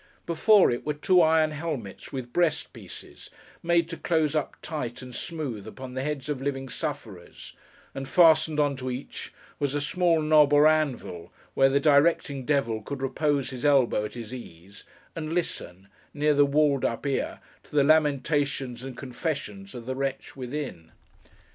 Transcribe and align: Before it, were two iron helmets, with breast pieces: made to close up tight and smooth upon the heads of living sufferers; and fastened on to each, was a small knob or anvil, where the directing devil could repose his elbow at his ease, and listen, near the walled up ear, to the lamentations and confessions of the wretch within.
Before 0.25 0.71
it, 0.71 0.83
were 0.83 0.95
two 0.95 1.21
iron 1.21 1.51
helmets, 1.51 2.11
with 2.11 2.33
breast 2.33 2.73
pieces: 2.73 3.29
made 3.61 3.87
to 3.89 3.97
close 3.97 4.35
up 4.35 4.55
tight 4.63 5.03
and 5.03 5.13
smooth 5.13 5.67
upon 5.67 5.93
the 5.93 6.01
heads 6.01 6.27
of 6.27 6.41
living 6.41 6.69
sufferers; 6.69 7.53
and 7.93 8.09
fastened 8.09 8.59
on 8.59 8.75
to 8.77 8.89
each, 8.89 9.31
was 9.59 9.75
a 9.75 9.79
small 9.79 10.19
knob 10.19 10.53
or 10.53 10.65
anvil, 10.65 11.31
where 11.53 11.69
the 11.69 11.79
directing 11.79 12.45
devil 12.45 12.81
could 12.81 12.99
repose 13.03 13.51
his 13.51 13.63
elbow 13.63 14.03
at 14.03 14.15
his 14.15 14.33
ease, 14.33 14.85
and 15.15 15.33
listen, 15.35 15.87
near 16.15 16.33
the 16.33 16.45
walled 16.47 16.83
up 16.83 17.05
ear, 17.05 17.39
to 17.61 17.75
the 17.75 17.83
lamentations 17.83 18.81
and 18.83 18.97
confessions 18.97 19.75
of 19.75 19.85
the 19.85 19.93
wretch 19.95 20.35
within. 20.35 20.91